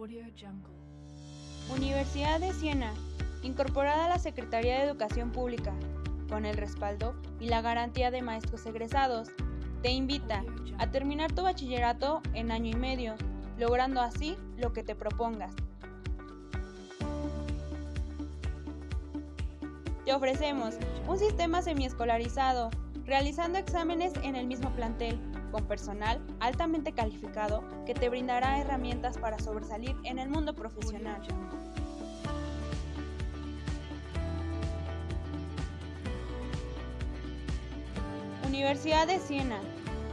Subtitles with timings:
[0.00, 0.72] Audio Jungle.
[1.76, 2.90] Universidad de Siena,
[3.42, 5.74] incorporada a la Secretaría de Educación Pública,
[6.30, 9.28] con el respaldo y la garantía de maestros egresados,
[9.82, 10.42] te invita
[10.78, 13.14] a terminar tu bachillerato en año y medio,
[13.58, 15.54] logrando así lo que te propongas.
[20.06, 20.76] Te ofrecemos
[21.08, 22.70] un sistema semiescolarizado,
[23.04, 25.20] realizando exámenes en el mismo plantel,
[25.50, 31.20] con personal altamente calificado que te brindará herramientas para sobresalir en el mundo profesional.
[38.46, 39.60] Universidad de Siena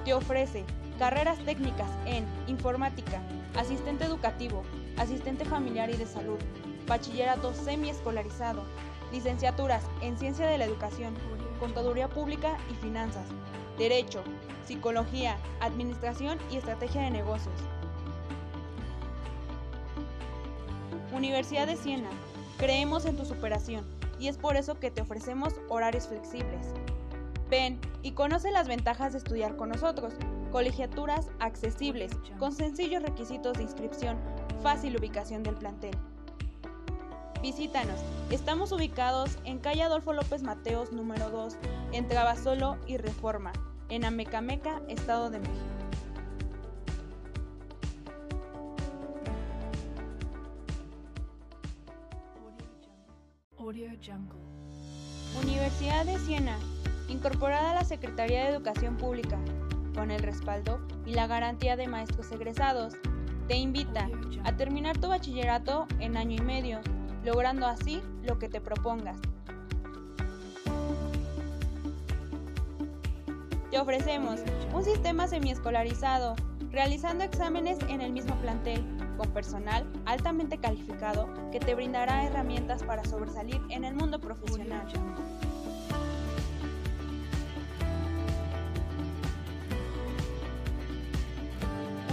[0.05, 0.63] te ofrece
[0.99, 3.21] carreras técnicas en informática,
[3.55, 4.63] asistente educativo,
[4.97, 6.37] asistente familiar y de salud,
[6.87, 8.63] bachillerato semiescolarizado,
[9.11, 11.15] licenciaturas en ciencia de la educación,
[11.59, 13.25] contaduría pública y finanzas,
[13.77, 14.23] derecho,
[14.65, 17.55] psicología, administración y estrategia de negocios.
[21.13, 22.09] Universidad de Siena,
[22.57, 23.85] creemos en tu superación
[24.19, 26.67] y es por eso que te ofrecemos horarios flexibles.
[27.49, 30.13] Ven y conoce las ventajas de estudiar con nosotros.
[30.51, 34.17] Colegiaturas accesibles, con sencillos requisitos de inscripción,
[34.61, 35.95] fácil ubicación del plantel.
[37.41, 37.99] Visítanos.
[38.31, 41.55] Estamos ubicados en calle Adolfo López Mateos número 2,
[41.93, 43.53] entre Abasolo y Reforma,
[43.89, 45.55] en Amecameca, Estado de México.
[53.57, 54.39] Audio Jungle.
[55.43, 56.57] Universidad de Siena,
[57.09, 59.37] incorporada a la Secretaría de Educación Pública,
[59.93, 62.93] con el respaldo y la garantía de maestros egresados,
[63.47, 64.09] te invita
[64.43, 66.79] a terminar tu bachillerato en año y medio,
[67.23, 69.19] logrando así lo que te propongas.
[73.77, 74.39] Te ofrecemos
[74.73, 76.35] un sistema semiescolarizado,
[76.71, 78.83] realizando exámenes en el mismo plantel,
[79.17, 84.87] con personal altamente calificado que te brindará herramientas para sobresalir en el mundo profesional.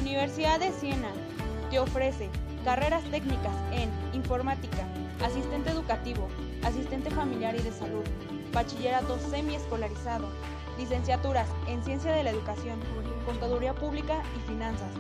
[0.03, 1.13] Universidad de Siena
[1.71, 2.29] te ofrece
[2.63, 4.87] carreras técnicas en informática,
[5.25, 6.29] asistente educativo,
[6.63, 8.05] asistente familiar y de salud,
[8.53, 10.29] bachillerato semiescolarizado,
[10.79, 12.81] licenciaturas en ciencia de la educación,
[13.25, 14.91] contaduría pública y finanzas,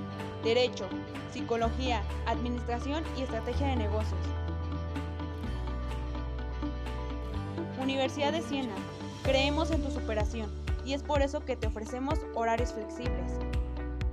[0.42, 0.86] derecho,
[1.32, 4.20] psicología, administración y estrategia de negocios.
[7.80, 8.74] Universidad de Siena,
[9.22, 10.50] creemos en tu superación
[10.84, 13.32] y es por eso que te ofrecemos horarios flexibles.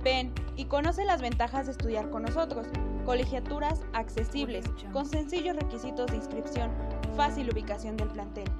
[0.02, 2.66] Ven y conoce las ventajas de estudiar con nosotros.
[3.04, 6.70] Colegiaturas accesibles, con sencillos requisitos de inscripción,
[7.16, 8.50] fácil ubicación del plantel.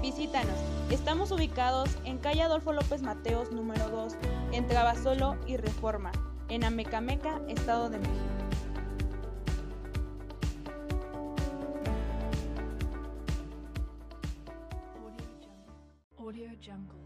[0.00, 0.58] Visítanos.
[0.90, 4.14] Estamos ubicados en calle Adolfo López Mateos número 2,
[4.52, 6.12] entre Abasolo y Reforma,
[6.48, 8.14] en Amecameca, Estado de México.
[16.16, 16.98] Audio Jungle.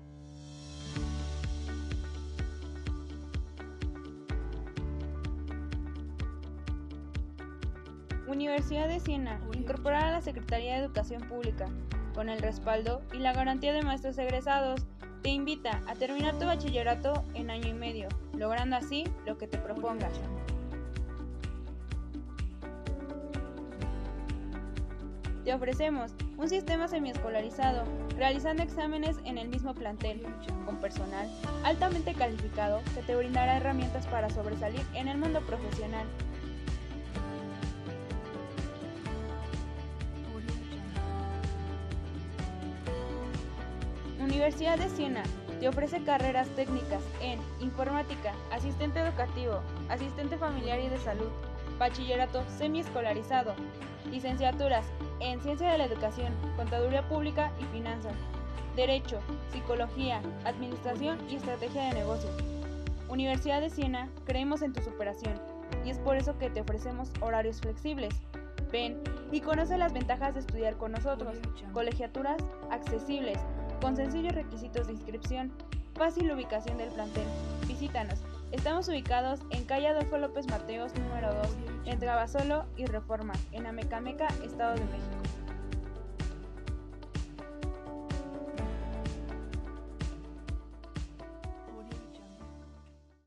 [8.27, 11.69] Universidad de Siena, incorporada a la Secretaría de Educación Pública,
[12.15, 14.85] con el respaldo y la garantía de maestros egresados,
[15.23, 19.59] te invita a terminar tu bachillerato en año y medio, logrando así lo que te
[19.59, 20.13] propongas.
[25.45, 27.83] Te ofrecemos un sistema semiescolarizado,
[28.17, 30.23] realizando exámenes en el mismo plantel,
[30.65, 31.29] con personal
[31.65, 36.07] altamente calificado que te brindará herramientas para sobresalir en el mundo profesional.
[44.33, 45.23] Universidad de Siena
[45.61, 49.61] te ofrece carreras técnicas en informática, asistente educativo,
[49.91, 51.29] asistente familiar y de salud,
[51.79, 53.55] bachillerato semiescolarizado,
[54.11, 54.87] licenciaturas
[55.21, 58.15] en ciencia de la educación, contaduría pública y finanzas,
[58.75, 59.21] derecho,
[59.53, 62.33] psicología, administración y estrategia de negocios.
[63.11, 65.39] Universidad de Siena, creemos en tu superación
[65.85, 68.15] y es por eso que te ofrecemos horarios flexibles.
[68.73, 68.99] Ven
[69.31, 71.37] y conoce las ventajas de estudiar con nosotros.
[71.75, 73.39] Colegiaturas accesibles,
[73.83, 75.53] con sencillos requisitos de inscripción,
[75.95, 77.27] fácil ubicación del plantel.
[77.67, 78.21] Visítanos.
[78.53, 81.49] Estamos ubicados en calle Adolfo López Mateos número 2,
[81.87, 85.22] entre Abasolo y Reforma, en Amecameca, Estado de México.